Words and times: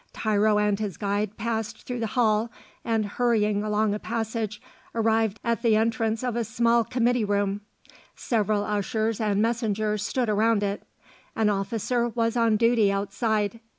Tiro 0.13 0.57
and 0.57 0.79
his 0.79 0.97
guide 0.97 1.37
passed 1.37 1.83
through 1.85 1.99
the 1.99 2.07
hall 2.17 2.49
and 2.83 3.05
hurrying 3.05 3.61
along 3.63 3.93
a 3.93 3.99
passage 3.99 4.59
arrived 4.95 5.39
at 5.43 5.61
the 5.61 5.75
entrance 5.75 6.23
of 6.23 6.35
a 6.35 6.43
small 6.43 6.83
committee 6.83 7.23
room. 7.23 7.61
Several 8.15 8.63
ushers 8.63 9.21
and 9.21 9.43
messengers 9.43 10.01
stood 10.01 10.27
around 10.27 10.63
it; 10.63 10.81
an 11.35 11.51
officer 11.51 12.07
was 12.09 12.35
on 12.35 12.57
duty 12.57 12.91
outside. 12.91 13.59